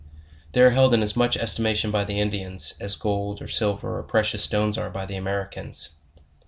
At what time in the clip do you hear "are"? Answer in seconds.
0.63-0.71, 4.75-4.89